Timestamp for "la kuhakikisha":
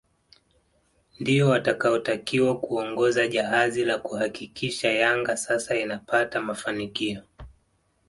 3.85-4.91